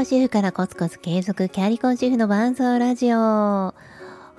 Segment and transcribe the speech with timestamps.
[0.00, 3.18] コ主婦からコツコツ継続キャリコン主婦の伴奏ラジオ。
[3.18, 3.74] お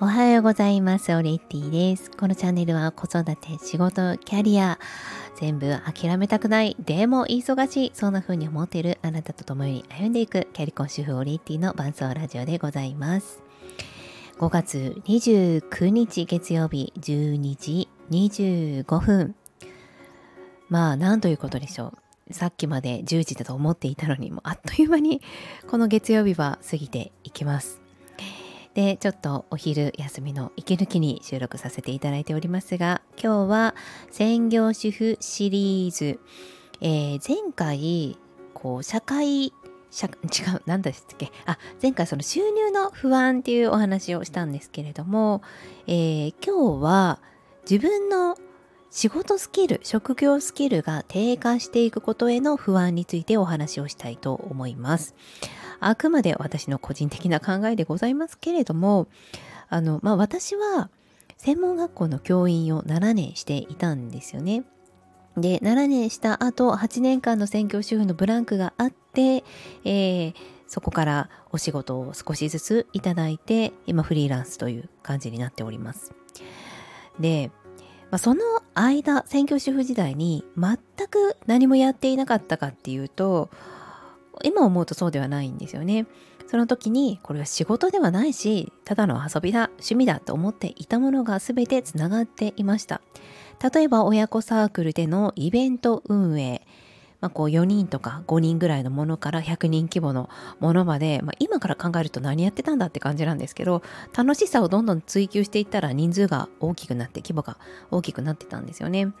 [0.00, 1.14] はようございます。
[1.14, 2.10] オリッティです。
[2.10, 4.80] このチャンネルは子育て、仕事、キャリア、
[5.36, 13.40] 全部諦めたくない、でも忙しい、そんな風に思っているあなたと共に歩んでいくキャリコン主婦オリッティの伴奏ラジオでございます。
[14.40, 19.36] 5月29日月曜日12時25分。
[20.68, 22.01] まあ、なんということでしょう。
[22.32, 25.20] さっきまで10時だと思っていたのにもあっという間に
[25.68, 27.80] この月曜日は過ぎていきます。
[28.74, 33.74] で、ちょっとお昼休みの息抜きに収録させていただいておりますが、今日は
[34.10, 36.18] 専業主婦シリーズ、
[36.80, 38.16] えー、前回、
[38.54, 39.52] こう、社会、
[39.90, 41.30] 社違う、何でしたっけ？
[41.44, 45.42] あ、前回その収入の不安っていうお話をしたんですけれども、
[45.86, 47.20] えー、今日は
[47.70, 48.38] 自分の
[48.94, 55.14] 仕事スキル、職業スキルが低下していくことへの不安についてお話をしたいと思います。
[55.80, 59.08] あくまで私の個人的な考えでございますけれども、
[59.70, 60.90] あの、まあ、私は
[61.38, 64.62] 専門学校の教員を7年していたんですよね。
[65.38, 69.42] で、7年した後、8年間の専業主婦のブランクがあって、
[69.84, 70.34] えー、
[70.66, 76.12] そこからお仕事を少しずついただいて、今フリーランスという感じになっております。
[77.18, 77.50] で、
[78.12, 80.76] まあ、その間、専業主婦時代に全
[81.08, 83.48] く何もやっていなかったかっていうと、
[84.44, 86.06] 今思うとそうではないんですよね。
[86.46, 93.00] その時にこれは仕事ではないし、ただの遊びだ、趣味だと思っていたものが全てつながっていました。
[93.72, 96.66] 例えば親子サークルでのイベント運営、
[97.22, 100.28] まあ、こう4人とか5人ぐらいのものから100人規模の
[100.58, 103.82] ものまで、まあ、今から考えると何やってたんだって感じなんですけど
[104.14, 107.58] 楽しさをどんどん追求していったら人数が大きくなって規模が
[107.92, 109.12] 大きくなってたんですよね。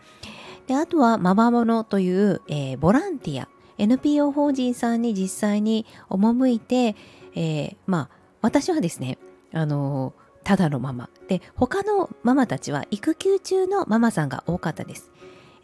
[0.66, 6.96] であとはママモノという、えー、ボランティア NPO 法人さんに実際に赴いて、
[7.34, 8.08] えー、まあ
[8.42, 9.18] 私はですね
[9.52, 10.12] あの
[10.42, 15.12] ただのママで他のママたちは育休中のママさんが多かったです。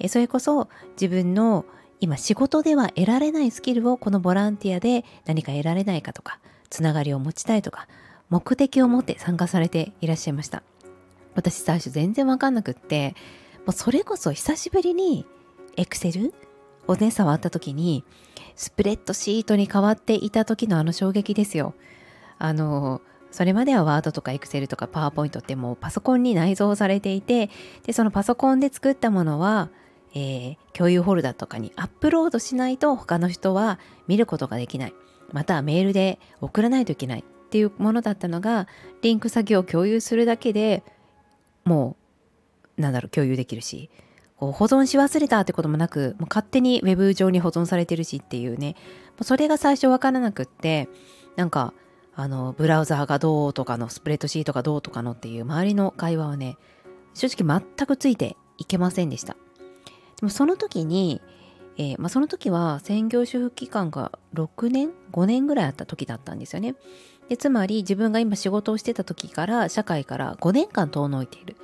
[0.09, 1.65] それこそ自分の
[2.00, 6.38] 今仕事では得られないスキルをこのボランティアで何か得られないかとか、
[6.70, 7.88] つながりを持ちたいとか、
[8.31, 10.62] 目的を持って参加されていらっしゃいました。
[11.34, 13.14] 私最初全然わかんなくって、
[13.66, 15.26] もうそれこそ久しぶりに
[15.76, 16.34] エクセル？
[16.86, 18.03] をね、触った時に、
[18.56, 21.75] スプレッドシートに変わっていた時のあの衝撃ですよ。
[22.38, 27.50] あの、それまではワードとかエクセルとかパワーポイントってもうパソコンに内蔵されていて、
[27.84, 29.69] で、そのパソコンで作ったものは、
[30.15, 34.95] えー、共有フォルダとかにアップロードしないと他の人は見ることができない。
[35.33, 38.67] またはメールで送らないといけないっていうものだったのが、
[39.03, 40.83] リンク先を共有するだけで
[41.69, 41.97] も
[42.79, 43.91] う、なんだろう、共有できるし、
[44.37, 48.75] こう保存し忘れたってこともなく、もう勝手に web 上に保存されてるしっていうね、
[49.21, 50.89] それが最初わからなくって、
[51.37, 51.75] なんか、
[52.15, 56.57] あの、ブラウザーがどうとかの、スプレッドシートがどうとかのっていう周りの会話はね、
[57.15, 59.37] 正直全くついていけませんでした。
[60.21, 61.21] でもその時に、
[61.77, 66.75] えー、まあ、その時は専業主婦期間が6年5年ぐらいあった時だったんですよね。
[67.29, 71.57] でつまり自分が今仕事をしてた時から社会から5年間遠のいている。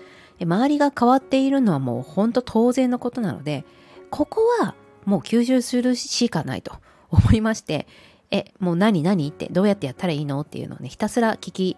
[0.43, 3.65] 周りが変わっているのはもう本当当然のことなので
[4.11, 6.73] ここはもう吸収するしかないと
[7.09, 7.87] 思いまして
[8.31, 11.77] えもう何何ってどうやってやったらいいのっていうのをねひたすら聞き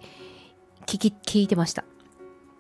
[0.87, 1.85] 聞き聞いてました。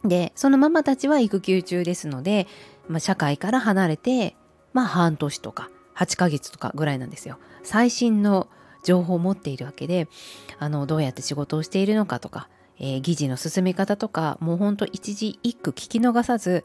[0.05, 2.47] でそのママたちは育休中ですので
[2.88, 4.36] まあ、社会から離れて、
[4.72, 7.38] まあ、半年とか8ヶ月とかぐらいなんですよ。
[7.62, 8.48] 最新の
[8.84, 10.08] 情報を持っているわけで
[10.58, 12.48] あのどうやって仕事をしているのかとか、
[12.78, 16.64] えー、議事の進め方とかもうほんと一字一句聞き逃さず、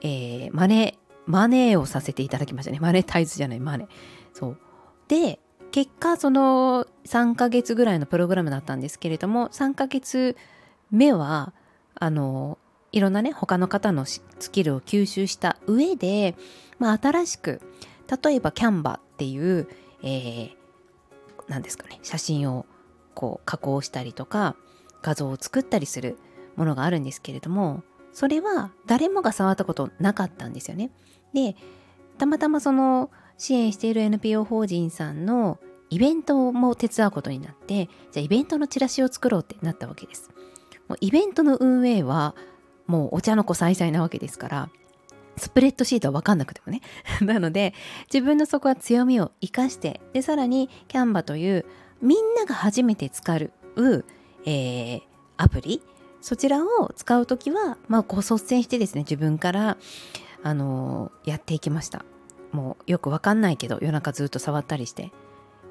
[0.00, 2.80] えー、マネマネーをさせていただきましたね。
[2.80, 3.86] マネタイズじゃないマネ
[4.32, 4.58] そう。
[5.06, 5.38] で
[5.70, 10.36] 結果その3ヶ月ぐらいのプログラムだったんですけれども3ヶ月
[10.90, 11.54] 目は
[11.94, 12.58] あの
[12.92, 14.22] いろんなね他の方のス
[14.52, 16.36] キルを吸収した上で、
[16.78, 17.60] まあ、新しく
[18.22, 19.66] 例えばキャンバっていう、
[20.02, 20.50] えー、
[21.48, 22.66] 何ですかね写真を
[23.14, 24.56] こう加工したりとか
[25.00, 26.18] 画像を作ったりする
[26.56, 27.82] ものがあるんですけれども
[28.12, 30.90] それは誰もが触ったことなかったんですよね。
[31.32, 31.56] で
[32.18, 35.58] たまたまその支援している NPO 法人さんの
[35.88, 40.30] イベントも手伝うことになってじゃあイベントのチラシを作ろうってなったわけです。
[40.88, 42.34] もうイベントの運営は
[42.86, 44.68] もうお茶の子さいさいなわけですから
[45.36, 46.80] スプレッドシートは分かんなくてもね。
[47.22, 47.74] なので
[48.12, 51.64] 自分のそこは強みを生かしてでさらにキャンバという
[52.00, 53.50] みんなが初めて使う、
[54.44, 55.02] えー、
[55.36, 55.82] アプリ。
[56.20, 59.76] そちらを使う時は、まあ、こう率先してですね自分から、
[60.44, 62.04] あのー、やっていきました。
[62.52, 65.10] もうよく分かんないけど夜中ずっと触ったりして。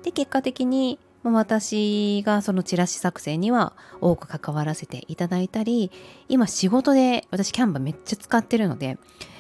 [0.04, 5.92] で結果的にまあ、私がそのチラシ作成には多く関わらせていただいたり
[6.30, 8.98] 今仕事で私キャンバめっちゃ使ってるので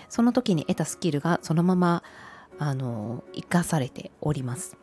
[0.09, 2.03] その時に得たスキルがそのまま
[2.59, 4.77] あの生かされております。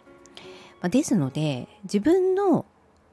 [0.80, 2.66] まあ、ですので自分の、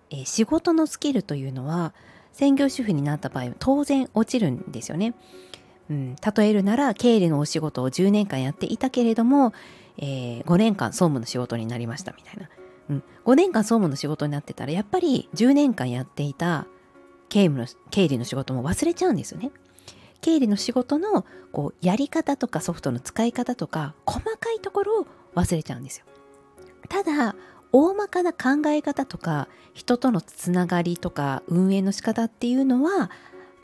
[0.10, 1.94] えー、仕事のスキルというのは
[2.32, 5.14] 専業主婦になった場合当然落ちるんですよね。
[5.90, 9.54] うん、例えるなら経理のお仕事を10年間やっていたけれども、
[9.98, 12.50] えー、5年間総務の仕事になりましたみたいな、
[12.90, 16.68] うん、5年間総務の仕事になってたらやっぱり10年間やっていた
[17.30, 19.52] 経務の経理の仕事も忘れちゃうんですよね。
[20.22, 26.06] 経理の仕事のこうやり方とかソフトの使い方とか細かいところを忘れちゃうんですよ。
[26.90, 27.36] ただ
[27.72, 33.12] 大まかな考え方とか人とのつながりとか運営の仕方っていうのは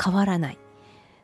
[0.04, 0.58] 変わらない。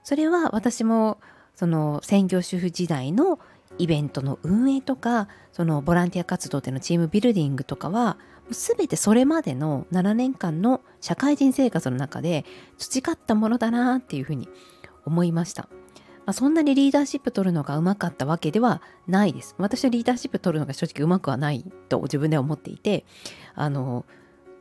[0.03, 1.19] それは私も
[1.55, 3.39] その専業主婦時代の
[3.77, 8.17] イベントの運営とかそのボランティア活動でのチームビルディングとかは
[8.49, 12.45] 全てそれまでの7年間の社会人生活の中で
[12.77, 14.47] 培ったものだなっていうふうに
[15.05, 15.67] 思いました。
[16.25, 19.55] まあ、そんなにリーダーシップ取るのがうまかったわけではないです。
[19.57, 23.05] 私はリーダーシップ取るのが正直うまくはないと自分では思っていて、
[23.55, 24.05] あの、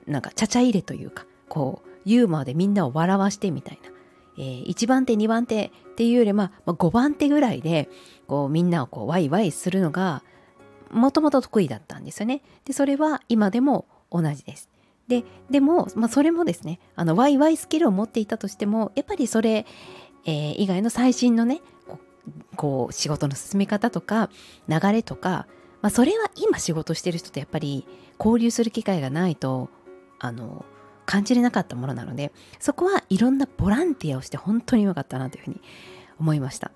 [0.06, 3.90] なんかちゃちゃ入れというか、こう、ユーモアでみんなを笑わしてみたいな。
[4.38, 7.88] えー、1番手2番手っていうより、まあ、5番手ぐらいで
[8.26, 10.22] こうみんなをこうワイワイするのが
[10.90, 12.42] もともと得意だったんですよね。
[12.64, 14.70] でそれは今でも同じです。
[15.08, 19.64] ででも、まあ、それもですねあのワイワイスキルを持っていたとしてもやっぱりそれ、
[20.24, 21.60] えー、以外の最新のね
[22.56, 24.30] こう仕事の進め方とか
[24.68, 25.46] 流れとか、
[25.80, 27.86] まあ、それは今仕事してる人とやっぱり
[28.18, 29.68] 交流する機会がないと
[30.18, 30.64] あの
[31.06, 35.60] 感じれなかったものなのでそこはいろんなボランティアをして本当に良かったなというふうに
[36.18, 36.70] 思いました。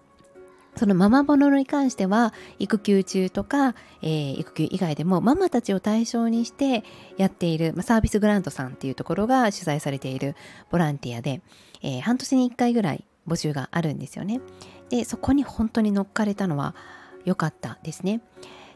[0.77, 6.85] そのママボロに関しては育休中とか、えー、育休以外でもママたちを対象にして
[7.17, 10.37] やっている、まあ、サービスグラントさんっていうところが主催されている
[10.71, 11.43] ボランティアで、
[11.82, 14.41] えー、半年に1回ぐらい募集があるんですよね。
[14.91, 16.75] でそこに本当に乗っかれたのは
[17.25, 18.21] 良かったですね。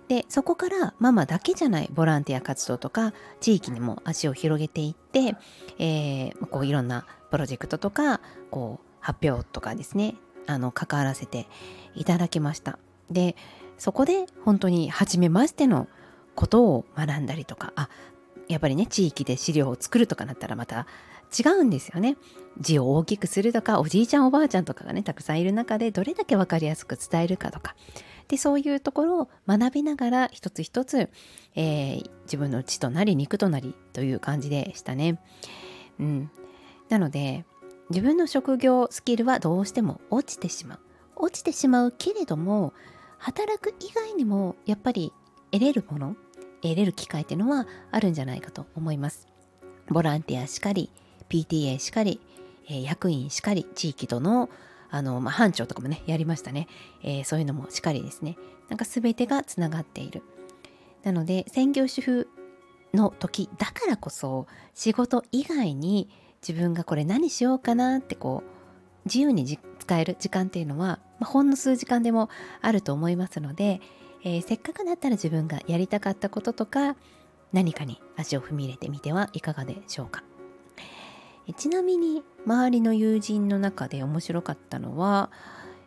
[0.09, 5.37] でそこからママだけじゃないボランティア活動とか地域にも足を広げていって、
[5.79, 8.21] えー、こういろんなプロジェクトとか
[8.51, 10.15] こう発表とかですね
[10.47, 11.49] あの関わらせて
[11.95, 12.79] いただきました。
[13.11, 13.37] で
[13.79, 15.89] そこで本当に初めましての
[16.35, 17.89] ことを学んだりとかあ
[18.49, 20.87] やっぱりね地域で資料を作るとかなったらまた
[21.37, 22.17] 違うんですよね。
[22.61, 27.75] 字を大きくするとかおじいちゃんおばあちゃんとかがねたくさんいる中でどれだけ分かりやすく伝えるかとか
[28.29, 31.11] でそういうところを学びながら一つ一つ、
[31.55, 35.21] えー、自分の血となり肉となりという感じでしたね。
[35.99, 36.31] うん、
[36.88, 37.44] なので
[37.91, 40.79] 自分の職業スキルはどうしても落ちてしまう。
[41.17, 42.73] 落ちてしまうけれども
[43.19, 45.12] 働く以外にもやっぱり
[45.53, 46.17] 得れるもの
[46.61, 49.29] 得れる機会っていうのはあるんじゃないかと思います。
[49.88, 50.91] ボランティアしかり
[51.29, 52.20] PTA しかり、
[52.69, 54.49] えー、役員しかり地域との
[54.90, 56.69] あの、まあ、班長とかもね、やりましたね。
[57.02, 58.36] えー、そういうのもしっかりですね。
[58.69, 60.22] なんか全てがつながっている。
[61.02, 62.28] なので、専業主婦
[62.94, 66.08] の時だからこそ、仕事以外に
[66.46, 68.50] 自分がこれ何しようかなってこう、
[69.04, 72.31] 自由に使える時間っていうのは、まあ、ほんの数時間でも
[72.62, 73.81] あると思いますので、
[74.25, 76.96] えー、せっかくだったら自分がやりたかったこととか、
[77.53, 80.24] 何かに足を踏み入れてみてはいかがでしょうか。
[81.53, 85.31] ちなみに周りの友人の中で面白かったのは、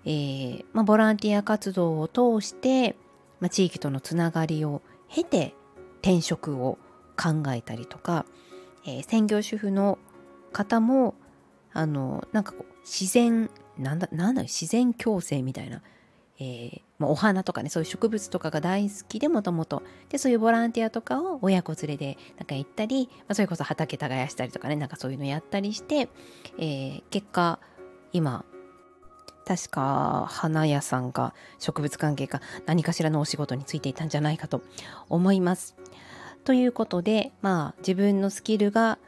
[0.06, 2.96] えー、まあ、ボランティア活動を通して、
[3.40, 5.54] まあ、地域とのつながりを経て
[6.02, 6.78] 転職を
[7.18, 8.26] 考えたりとか、
[8.86, 9.98] えー、専業主婦の
[10.54, 11.16] 方も
[11.74, 15.82] あのなんかこう自然なんだなんだ自然共生みたいな
[16.40, 26.10] えー、まあ、お花とかねそういう植物とかが大好きでもともとでそういうボランティアとかを親子連れでなんか行ったり、まあ、それこそ畑耕したりとかねなんかそういうのやったりして、
[26.58, 27.60] えー、結果
[28.13, 28.46] 今
[29.46, 34.62] 確か花屋さんが植物関係か何かしらのお仕事についていたんじゃないかと
[35.08, 35.77] 思います。
[36.44, 39.00] ということでまあ自分のスキルが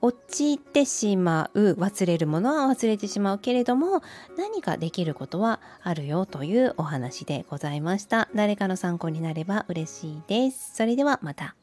[0.00, 4.02] 落ちてしまう忘れるものは忘れてしまうけれども
[4.36, 8.28] 何かできることはあるよというお話でございました。
[8.34, 10.74] 誰かの参考になれば嬉しいです。
[10.74, 11.54] それではまた。